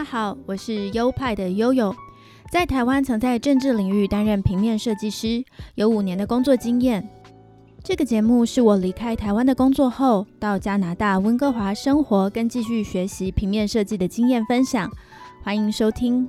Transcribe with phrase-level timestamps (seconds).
[0.00, 1.94] 大家好，我是优派的悠悠，
[2.50, 5.44] 在台湾曾在政治领域担任平面设计师，
[5.74, 7.06] 有五年的工作经验。
[7.84, 14.90] 这个节目是我离开台湾的工作后，到加拿大温哥华生活跟继续学习平面设计的经验分享，
[15.42, 16.26] 欢迎收听。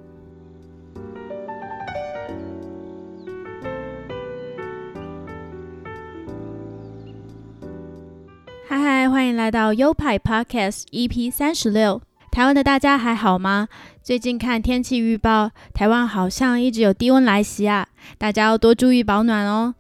[8.68, 12.02] 嗨嗨，欢迎来到优派 Podcast EP 三十六。
[12.32, 13.68] 台湾的大家还好吗？
[14.02, 19.76] 最近看天气预报，台湾好像一直有低温来袭啊，大家要多注意保暖哦。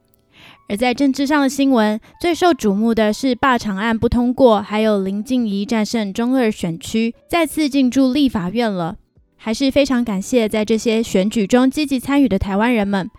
[0.67, 8.97] 而在政治上的新闻，最受瞩目的是罢场案不通过，还有林静怡战胜中二选区，再次进驻立法院了。
[9.37, 13.09] 还是非常感谢在这些选举中积极参与的台湾人们，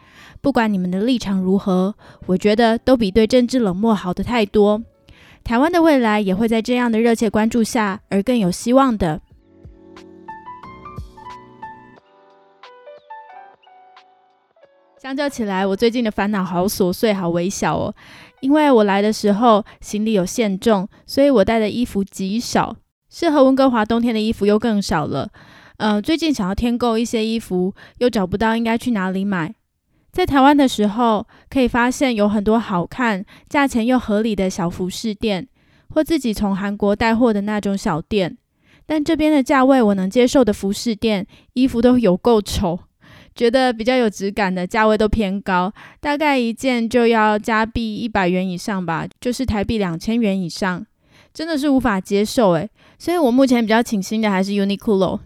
[0.42, 1.94] 不管你们的立场如何，
[2.26, 4.82] 我觉得都比对政治冷漠好的太多。
[5.44, 9.20] 台湾的未来也会在这样的热切关注下而更有希望的。
[14.98, 17.94] 相较起来，我最近的烦恼好琐碎、好微小哦。
[18.40, 22.76] 因为我来的时候行李有限重，所以我带的衣服极少，
[23.10, 25.28] 适合温哥华冬天的衣服又更少了。
[25.78, 29.54] 呃，最近想要添购一些衣服，又找不到应该去哪里买。
[30.12, 35.48] 在台湾的时候，可以发现有很多好看、价钱又合理的小服饰店，
[35.88, 38.36] 或自己从韩国带货的那种小店。
[38.84, 42.78] 但这边的价位我能接受的服饰店，衣服都有够丑，
[43.34, 50.84] 觉得比较有质感的价位都偏高，大概一件就要加币一百元以上吧，就是台币两千元以上，
[51.32, 52.68] 真的是无法接受诶。
[52.98, 55.20] 所以我目前比较倾心的还是 Uniqlo。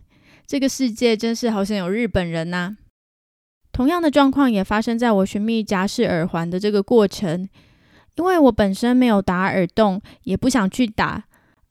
[0.46, 2.76] 这个世界真是好像有日本人呐。
[3.76, 7.46] 同样的状况也发生在我寻觅夹式耳环的这个过程，
[8.14, 11.22] 因为我本身没有打耳洞，也不想去打。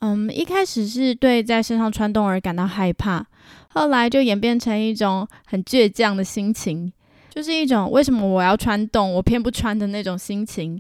[0.01, 3.25] 嗯，一开始是对在身上穿洞而感到害怕，
[3.69, 6.93] 后来就演变成一种很倔强的心情，
[7.31, 10.79] 就是一种为什么我要穿洞，我偏不穿的那种心情。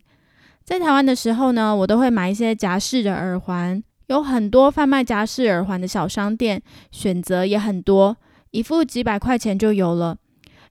[0.63, 8.15] 在台湾的时候呢，我都会买一些夹式的耳环，有很多贩卖夹式耳环的小商店，选择也很多，
[8.51, 10.17] 一副几百块钱就有了。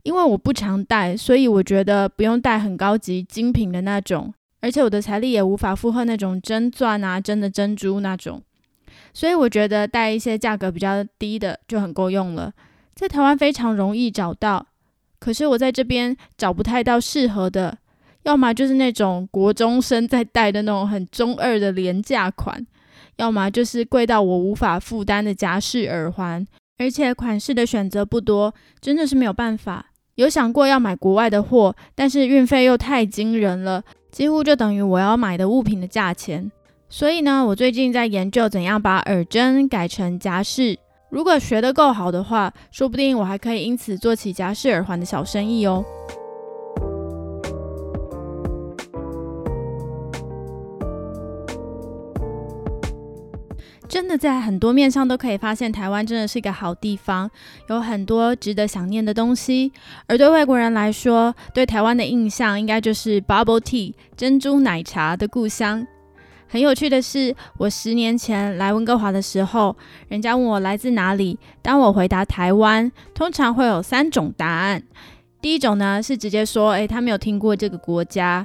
[0.05, 8.43] 因为我不常戴，所以我觉得不用戴很高级精品的那种，而且我的财力也无法负荷那种真钻啊、真的珍珠那种，
[9.15, 12.53] 所以我觉得戴一些价格比较低的就很够用了。
[12.95, 14.67] 在台湾非常容易找到，
[15.19, 17.79] 可是我在这边找不太到适合的，
[18.25, 22.65] 要么就是那种国中生在戴的那种很中二的廉价款，
[23.17, 29.87] 要么就是贵到我无法负担的夹式耳环，而且款式的选择不多，真的是没有办法。
[30.17, 36.51] 有想过要买国外的货，但是运费又太惊人了，几乎就等于我要买的物品的价钱。
[36.89, 40.79] 所以呢，我最近在研究怎样把耳针改成夹式。
[41.11, 45.85] 如果学得够好的话，说不定我还可以因此做起夹式耳环的小生意哦。
[53.95, 57.31] 真的在很多面上都可以发现，台湾真的是一个好地方，
[57.69, 59.71] 有很多值得想念的东西。
[60.09, 65.87] 而对外国人来说，对台湾的印象应该就是 bubble tea 珍珠奶茶的故乡。
[66.49, 69.77] 很有趣的是，我十年前来温哥华的时候，
[70.09, 74.83] 人家问我来自哪里，当我回答台湾，通常会有三种答案。
[75.41, 78.45] 第一种呢是直接说，诶，他没有听过这个国家；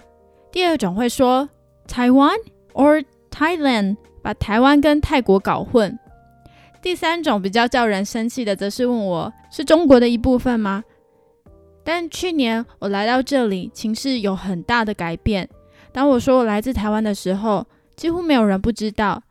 [0.52, 1.50] 第二种会说
[1.88, 2.38] Taiwan
[2.74, 3.96] or Thailand。
[4.22, 5.97] 把台湾跟泰国搞混。
[6.81, 10.84] 第三种比较叫人生气的，则是问我是中国的一部分吗？
[11.84, 15.50] 但去年我来到这里，情势有很大的改变。
[15.91, 17.66] 当我说我来自台湾的时候，
[17.96, 19.22] 几乎没有人不知道。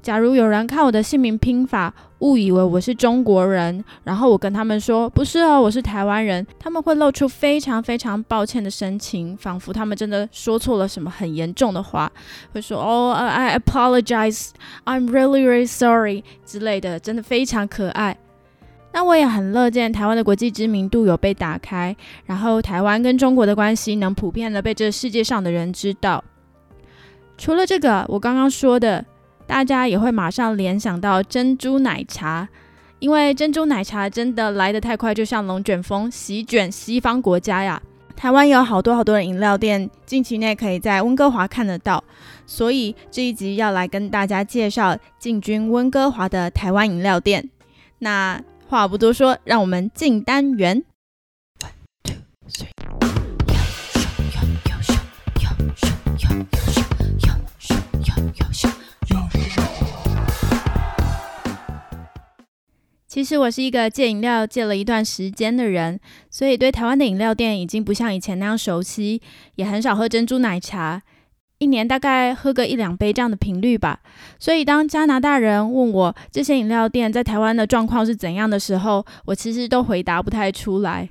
[0.00, 12.10] 假如有人看我的姓名拼法，误以为我是中国人，然后我跟他们说不是哦，我是台湾人，他们会露出非常非常抱歉的神情，仿佛他们真的说错了什么很严重的话，
[12.52, 18.18] 会说哦，I apologize，I'm really really sorry 之类的，真的非常可爱。
[18.92, 21.94] 那我也很乐见台湾的国际知名度有被打开，
[22.26, 26.24] 然后台湾跟中国的关系能普遍的被这世界上的人知道。
[27.36, 29.04] 除了这个，我刚刚说的。
[29.48, 32.46] 大家也会马上联想到珍珠奶茶，
[32.98, 37.80] 因为珍珠奶茶真的来得太快，就像龙卷风席卷西方国家呀。
[38.14, 42.04] 台湾有好多好多的饮料店，近期内可以在温哥华看得到，
[42.46, 47.48] 所以这一集要来跟大家介绍进军温哥华的台湾饮料店。
[48.00, 50.84] 那话不多说，让我们进单元。
[63.18, 65.98] 其实我是一个戒饮料戒了一段时间的人，
[66.30, 69.20] 所以对台湾的饮料店已经不像以前那样熟悉，
[69.56, 71.02] 也很少喝珍珠奶茶，
[71.58, 73.98] 一年大概喝个一两杯这样的频率吧。
[74.38, 81.10] 所以当加拿大人问我这些饮料店在台湾的状况是怎样的时候，我其实都回答不太出来。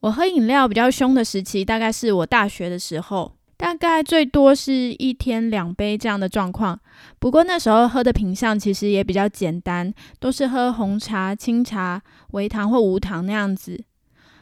[0.00, 3.34] 我喝饮料比较凶的时期，大概是我大学的时候。
[3.60, 6.80] 大概最多是一天两杯这样的状况，
[7.18, 13.78] 不过那时候喝的品相其实也比较简单，都是喝红茶、清茶、微糖或无糖那样子。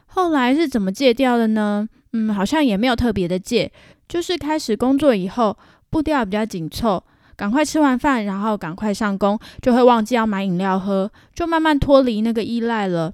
[0.07, 1.89] 后来是怎么戒掉的呢？
[2.13, 3.73] 嗯，好像也没有特别的戒，
[4.09, 5.59] 就是开始工作以后
[5.91, 7.03] 步调比较紧凑，
[7.35, 13.13] 赶快吃完饭，然后赶快上工，就会忘记要买饮料喝，就慢慢脱离那个依赖了。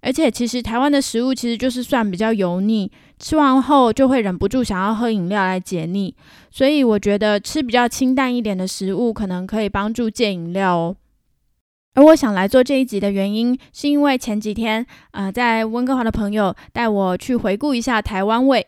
[0.00, 6.14] 而且其实台湾的食物其实就是算比较油腻，吃完后就会忍不住想要喝饮料来解腻，
[6.50, 10.96] 所以我觉得吃比较清淡一点的食物可能可以帮助戒饮料哦。
[11.94, 18.64] 而我想来做这一集的原因，是因为前几天呃在温哥华的朋友带我去回顾一下台湾味，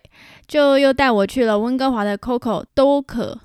[0.49, 3.39] 就又带我去了温哥华的 Coco 都可，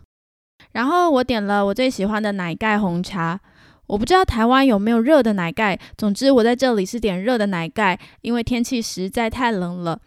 [0.71, 3.39] 然后我点了我最喜欢的奶盖红茶。
[3.87, 9.99] 我不知道台湾有没有热的奶盖，总之我在这里是点热的奶盖，因为天气实在太冷了。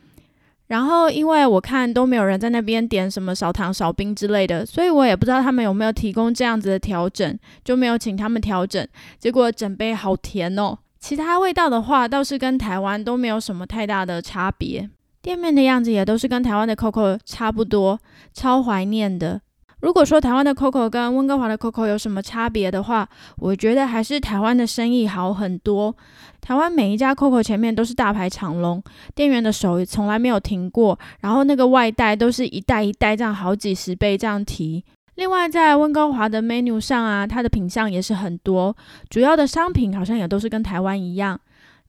[0.66, 8.86] 然后因为我看都没有人在那边点什么少糖少冰之类的，所以我也不知道他们有没有提供这样子的调整，就没有请他们调整。
[9.18, 14.90] 结果整杯好甜哦，其他味道的话倒是跟台湾都没有什么太大的差别，
[15.22, 17.98] 店面的样子也都是跟台湾的 Coco 差不多，
[18.34, 19.40] 超怀念的。
[19.80, 25.94] 如果说台湾的 Coco 跟温哥华的 Coco 有什么差别的话，我觉得还是台湾的生意好很多。
[26.40, 28.82] 台湾每一家 Coco 前面都是大排长龙，
[29.14, 34.84] 店员的手也从来没有停过，然后那个外带都是一袋一袋这样好几十杯这样提。
[35.14, 38.76] 另外在温哥华的 menu 上啊，它的品相也是很多，
[39.08, 41.38] 主要的商品好像也都是跟台湾一样。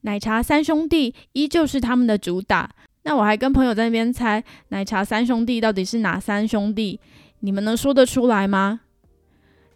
[0.01, 2.69] 奶茶三兄弟依旧是他们的主打。
[3.03, 6.99] 那我还跟朋友在那边猜，奶茶三兄弟到底是哪三兄弟？
[7.39, 8.81] 你们能说得出来吗？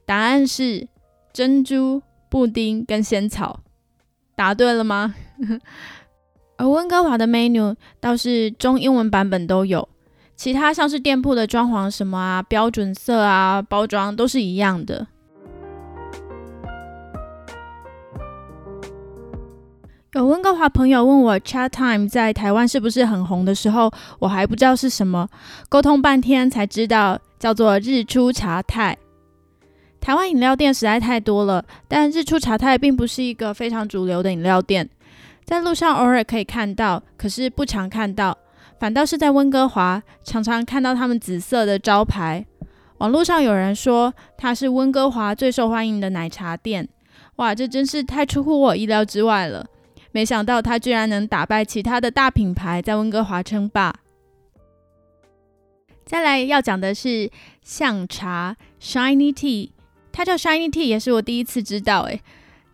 [0.06, 0.88] 答案是
[1.32, 3.62] 珍珠、布丁跟仙草。
[4.36, 5.14] 答对了吗？
[6.58, 9.88] 而温哥华的 menu 倒是中英文版本都有，
[10.36, 15.08] 其他像是店铺的装潢什么啊、标准色啊、包装都是一样的。
[20.14, 25.28] 有温哥华朋友问我，Chat Time 在台湾是不是很红的时候，我还不知道是什么，
[25.70, 27.20] 沟通半天才知道。
[27.40, 28.98] 叫做日出茶太。
[30.00, 34.90] 台湾饮料店实在太多了，但日出茶太并不是一个非常主流的饮料店，
[35.44, 38.38] 在路上偶尔可以看到，可是不常看到。
[38.80, 42.46] 反倒是在温哥华，常常看到他们紫色的招牌。
[43.00, 46.88] 网络上有人说它是温哥华最受欢迎的奶茶店，
[47.36, 49.66] 哇，这真是太出乎我意料之外了！
[50.14, 53.94] 没想到他居然能打败其他的大品牌，在温哥华称霸。
[56.06, 57.32] 再来要讲的是
[57.64, 59.72] 象茶 Shiny Tea，
[60.12, 62.04] 它叫 Shiny Tea 也是我第一次知道。
[62.04, 62.22] 诶，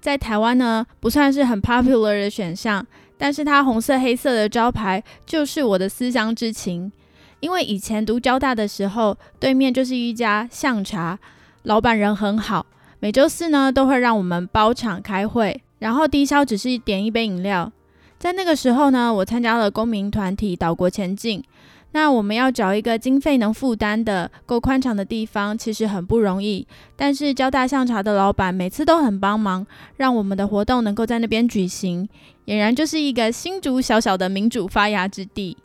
[0.01, 2.85] 在台湾呢不算是很 popular 的选项，
[3.17, 6.91] 但是它红色黑色的招牌就是我的思乡之情。
[7.39, 11.17] 因为以前读交大的时候，对面就是一家象茶，
[11.63, 12.65] 老板人很好，
[12.99, 17.71] 每周四呢都会让我们包场开会，然后低消只是点一杯饮料。
[18.19, 21.43] 在那个时候呢，我参加了公民团体岛国前进。
[21.91, 26.67] 那我们要找一个经费能负担的、够宽敞的地方，其实很不容易。
[26.95, 29.65] 但是交大象茶的老板每次都很帮忙，
[29.97, 32.07] 让我们的活动能够在那边举行，
[32.45, 35.57] 俨然就是一个新竹小小的民主发芽之地。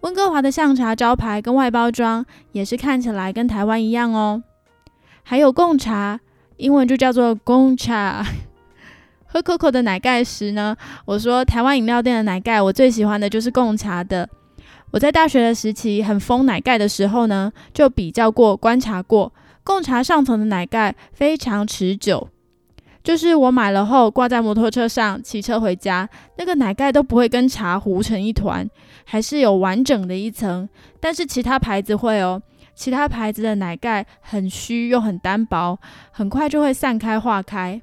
[0.00, 4.42] 温哥华的象茶招牌跟外包装也是看起来跟台湾一样哦。
[5.22, 6.18] 还有贡茶，
[6.56, 8.24] 英文就叫做贡茶。
[9.32, 14.28] 喝 Coco 的奶盖时呢，我说台湾饮料店的奶盖，我最喜欢的就是贡茶的。
[14.90, 19.32] 我在大学的时期很疯奶盖的时候呢，就比较过、观察过，
[19.64, 22.28] 贡茶上层的奶盖非常持久，
[23.02, 28.68] 就是我买了后挂在摩托车上，骑车回家，那个奶盖都不会跟茶糊成一团，
[29.04, 30.68] 还是有完整的一层。
[31.00, 32.42] 但是其他牌子会哦，
[32.74, 35.78] 其他牌子的奶盖很虚又很单薄，
[36.10, 37.80] 很快就会散开化开。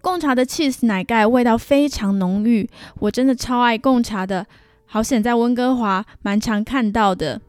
[0.00, 2.68] 贡茶的 cheese 奶盖味道非常浓郁，
[3.00, 4.46] 我真的超爱贡茶的。
[4.86, 7.40] 好险，在温哥华蛮常看到的。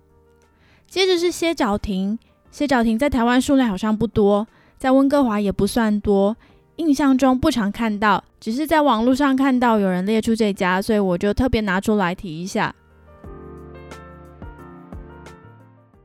[0.88, 2.18] 接着是歇脚亭，
[2.51, 6.36] 歇脚亭在台湾数量好像不多，在温哥华也不算多，
[6.77, 12.74] 印象中不常看到，只是在网络上看到有人列出这家，所以我就特别拿出来提一下。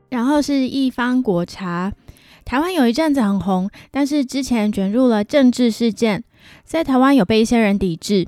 [0.09, 1.91] 然后是一方果茶，
[2.45, 6.23] 台湾有一阵子很红，但是之前卷入了政治事件，
[6.63, 8.27] 在台湾有被一些人抵制。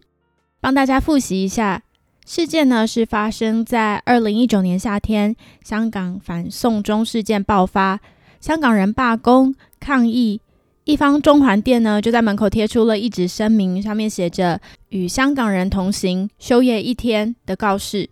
[0.59, 1.83] 帮大家复习一下，
[2.25, 8.00] 事件呢是发生在二零一九年夏天，香港反送中事件爆发，
[8.39, 10.41] 香港人罢工抗议。
[10.83, 18.09] 一方中环店呢，就在门口贴出了一纸声明，上面写着“与香港人同行，休业一天”的告示。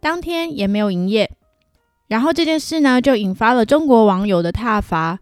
[0.00, 1.30] 当天也没有营业。
[2.08, 5.18] 然后这件事呢，就引发了中国网友的挞伐。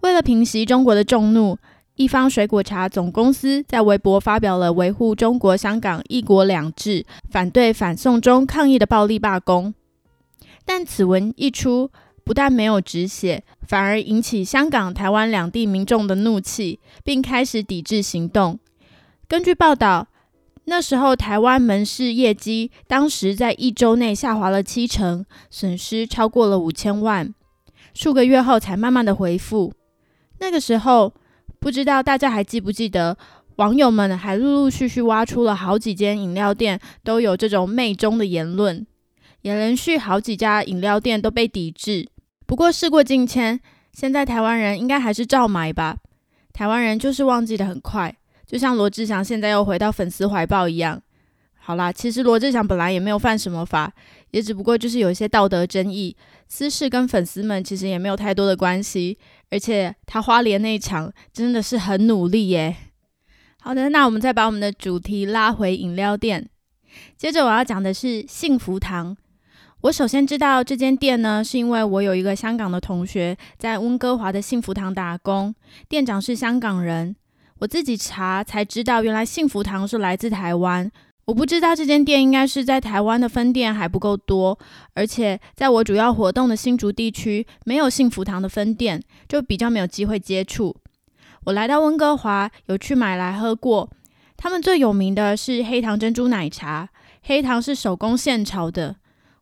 [0.00, 1.58] 为了平息中国的众怒，
[1.96, 9.74] 一方水果茶总公司在微博发表了维护中国香港一国两制、反对反送中抗议的暴力罢工。
[10.64, 11.90] 但此文一出，
[12.22, 18.58] 不但没有止血，反而引起香港、台湾两地民众的怒气，并开始抵制行动。
[19.26, 20.08] 根据报道，
[20.66, 27.32] 那时候台湾门市业绩当时在一周内下滑了七成，损失超过了五千万。
[27.94, 29.72] 数个月后才慢慢的恢复。
[30.40, 31.14] 那个时候，
[31.66, 33.18] 不知道大家还记不记得，
[33.56, 38.86] 网友们还陆陆续续挖出了好几间饮料店都有这种媚中的言论，
[39.42, 42.06] 也连续好几家饮料店都被抵制。
[42.46, 43.58] 不过事过境迁，
[43.92, 45.96] 现在台湾人应该还是照买吧。
[46.52, 51.02] 台湾人就是忘记的很快，就像罗志祥现在又回到粉丝怀抱一样。
[51.56, 53.92] 好啦，其实罗志祥本来也没有犯什么法，
[54.30, 59.18] 也只不过就是有一些道德争议，私事跟粉丝们其实也没有太多的关系。
[59.50, 62.76] 而且他花莲那一场真的是很努力耶。
[63.60, 66.48] 好的，那我们再把我们的主题拉回饮料店。
[67.16, 69.16] 接着我要讲的是幸福堂。
[69.82, 75.54] 我首先知道这间店呢，是因为我有一个香港的同学在温哥华的幸福堂打工，
[75.88, 77.14] 店长是香港人。
[77.58, 80.90] 我自己查才知道，原来幸福堂是来自台湾。
[81.26, 84.56] 我不知道这间店应该是在台湾的分店还不够多，
[84.94, 90.76] 而且在我主要活动的新竹地区没有幸福堂的分店，就比较没有机会接触。
[91.42, 93.90] 我来到温哥华有去买来喝过，
[94.36, 96.88] 他们最有名的是黑糖珍珠奶茶，
[97.22, 98.94] 黑糖是手工现炒的。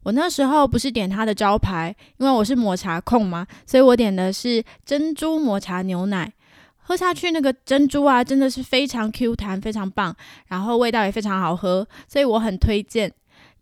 [0.04, 6.32] 我那时候不是点它的招牌，因为我是抹茶控嘛，所以我点的是珍珠抹茶牛奶。
[6.86, 10.14] 喝下去那个珍珠啊，真的是非常 Q 弹，非常棒，
[10.48, 13.10] 然后味道也非常好喝，所以我很推荐。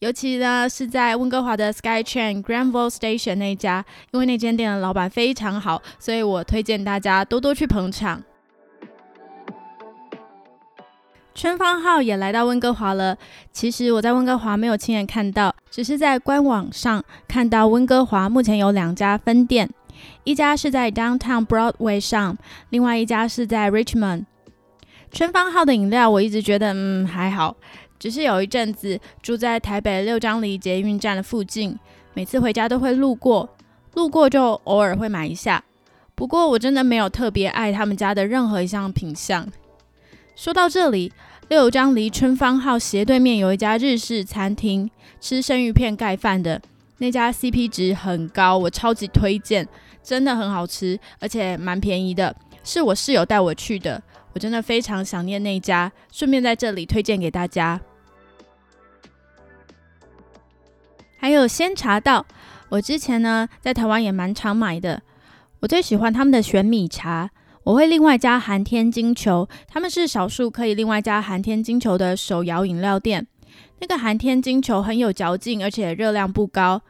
[0.01, 8.21] 尤其呢是在温哥华的 Sky Train Granville Station 那家，因为那间店的老板非常好，所以我推荐大家多多去捧场。
[11.35, 13.17] 春芳号也来到温哥华了。
[13.53, 19.71] 其实我在温哥华没有亲眼看到，只是在官网上看到温哥华目前有两家分店，
[20.25, 22.37] 一家是在 Downtown Broadway 上，
[22.71, 24.27] 另外一家是在 Richmond。
[25.11, 27.57] 春芳号的饮料我一直觉得嗯还好，
[27.99, 31.79] 只是有一阵子住在台北六张犁捷运站的附近，
[32.15, 33.49] 每次回家都会路过，
[33.95, 35.63] 路过就偶尔会买一下。
[36.15, 39.47] 不过我真的没有特别爱他们家的任何一项品相。
[40.35, 41.13] 说到这里，
[41.49, 44.89] 六张离春芳号斜对面有一家日式餐厅，
[45.21, 46.61] 吃生鱼片盖饭的
[46.99, 49.69] 那家 CP 值很高，我超级推荐，
[50.03, 52.35] 真的很好吃，而且蛮便宜的。
[52.65, 57.81] 是我室友带我去的，我真的非常想念那家，顺便在这里推荐给大家。
[61.19, 62.27] 还有鲜茶道，
[62.69, 65.03] 我之前呢在台湾也蛮常买的，
[65.61, 67.31] 我最喜欢他们的玄米茶。
[67.65, 73.25] 我会另外加寒天金球，他们是少数可以另外加寒天金球的手摇饮料店。
[73.79, 76.83] 那个寒天金球很有嚼劲，而且热量不高。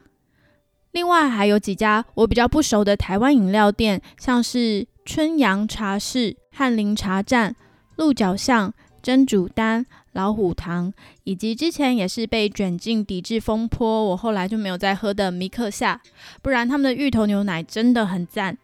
[0.93, 7.57] 另外还有几家我比较不熟的台湾饮料店，像是春阳茶室、翰林茶站、
[7.97, 8.73] 鹿角巷、
[9.03, 10.93] 真煮丹、老虎堂，
[11.25, 16.01] 以及之前也是被卷进抵制风波，我后来就没有再喝的米克夏。
[16.43, 18.59] 不然他们的芋头牛奶真的很赞。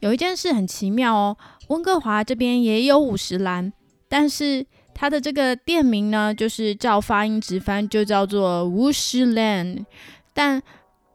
[0.00, 1.36] 有一件事很奇妙哦，
[1.68, 3.72] 温哥华这边也有五十岚，
[4.08, 4.64] 但是
[4.94, 9.84] 它的这个店名呢，就是照发音直翻就叫做 Wush Land，
[10.32, 10.62] 但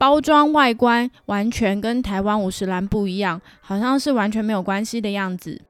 [0.02, 5.62] 包装外观完全跟台湾五十岚不一样，好像是完全没有关系的样子。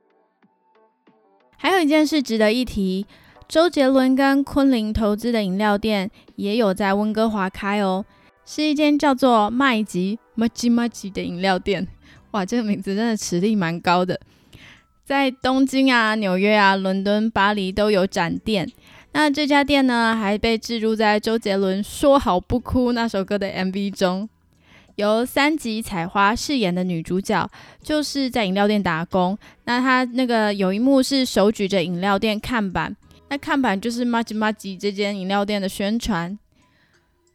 [1.59, 3.05] 还有一件事值得一提，
[3.47, 8.07] 周杰伦跟昆凌投资的饮料店也有在温哥华开哦，
[8.47, 11.87] 是一间叫做麦吉 Maji Maji 的饮料店。
[12.31, 14.19] 哇，这个名字真的实力蛮高的，
[15.05, 18.73] 在东京啊、纽约啊、伦敦、巴黎都有展店。
[19.13, 24.29] 那这家店呢，还被置入在周杰伦《说好不哭》那首歌的 MV 中。
[24.97, 27.49] 由三级彩花饰演的女主角，
[27.83, 29.39] 就是在饮料店打工。
[29.65, 32.95] 那她那个有一幕是手举着饮料店看板，
[33.31, 36.39] 那看板就是 Maji Maji 这间饮料店的宣传。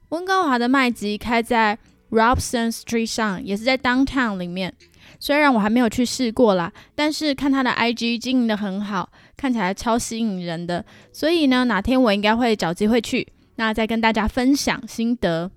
[0.10, 1.78] 温哥华的麦吉开在
[2.12, 4.72] Robson Street 上也是在 Downtown 里面，
[5.20, 15.52] 虽然我还没有去试过啦，但是看他的 IG 经营的很好，看起来超吸引人的，所以呢，哪天我应该会找机会去，那再跟大家分享心得。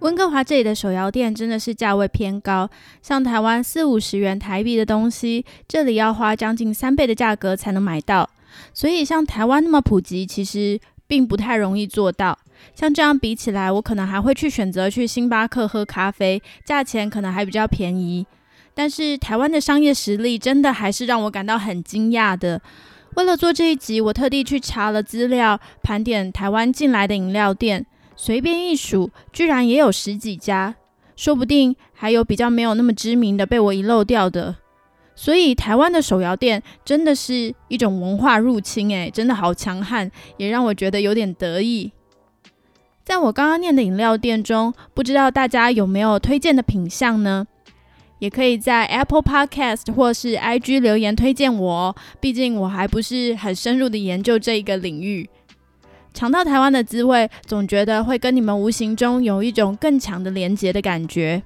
[0.00, 2.68] 温哥华这里的手摇店真的是价位偏高，
[3.00, 8.28] 像台湾四五十元台币的东西，这里要花将近三倍的价格才能买到。
[8.74, 12.36] 所以像台湾那么普及，其实并不太容易做到。
[12.74, 18.26] 像这样比起来，我可能还会去选择去星巴克喝咖啡，价钱可能还比较便宜。
[18.74, 22.60] 但是台湾的商业实力真的还是让我感到很惊讶的。
[23.16, 27.84] 为了做这一集，我特地去查了资料，盘点台湾进来的饮料店。
[28.16, 30.74] 随便一数，居然也有十几家，
[31.16, 34.56] 说不定还有比较没有那么知名的被我遗漏掉的。
[35.14, 41.92] 所以台湾的手摇店真的是一种文化入侵，诶，真的好强悍，也让我觉得有点得意。
[43.04, 47.46] 在我刚刚念的饮料店中，不知道大家有没有推荐的品相呢？
[48.22, 55.28] 也可以在 Apple Podcast 或是 IG 留言推荐我哦，毕竟我还不是很深入的研究这一个领域。
[56.14, 61.42] 尝到台湾的滋味，总觉得会跟你们无形中有一种更强的连结的感觉。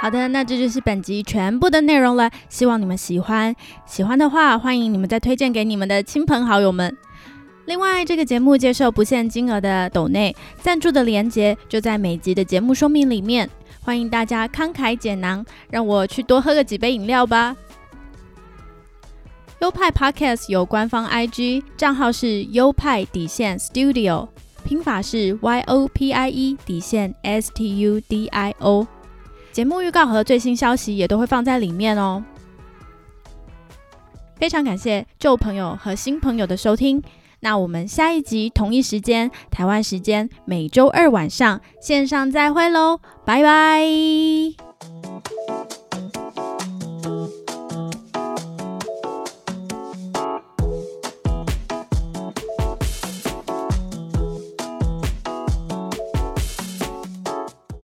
[0.00, 3.54] 好的，那这就是本集全部的内容了，希望你们喜欢。
[3.84, 6.96] 喜欢的话，欢迎你们再推荐给你们的亲朋好友们。
[7.70, 13.48] 另外，这个节目接受不限金额的抖内赞助的连结，就在每集的节目说明里面。
[13.80, 17.56] 欢迎大家慷慨解囊，让我去多喝个几杯饮料吧。
[19.60, 24.26] 优派 Podcast 有官方 IG 账号是优派底线 Studio，
[24.64, 28.84] 拼法是 Y O P I E 底线 S T U D I O。
[29.52, 32.24] 节目预告和最新消息也都会放在里面哦。
[34.34, 37.00] 非常感谢旧朋友和新朋友的收听。
[37.40, 43.84] 那我们下一集同一时间台湾时间每周二晚上线上再会喽拜拜。